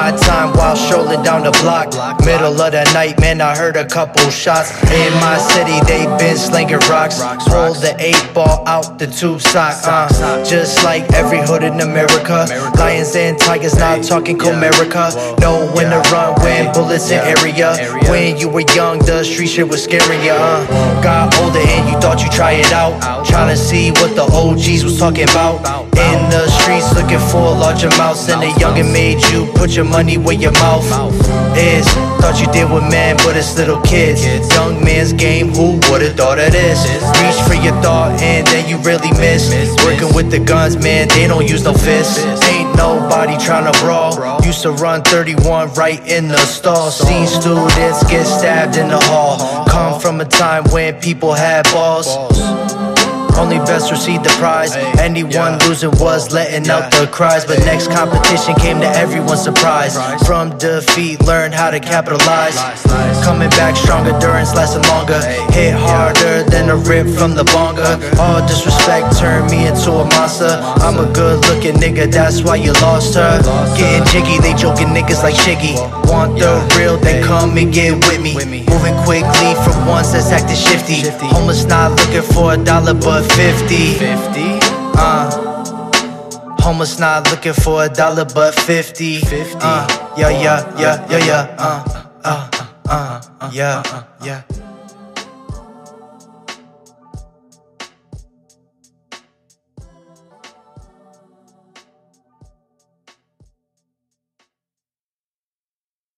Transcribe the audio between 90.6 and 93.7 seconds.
yeah, yeah, yeah. Uh. Uh. Uh.